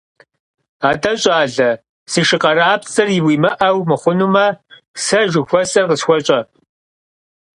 АтӀэ, 0.89 1.11
щӀалэ, 1.21 1.69
си 2.11 2.21
шы 2.27 2.37
къарапцӀэр 2.41 3.09
уимыӀэу 3.25 3.79
мыхъунумэ, 3.89 4.45
сэ 5.05 5.19
жыхуэсӀэр 5.31 5.85
къысхуэщӀэ. 5.89 6.39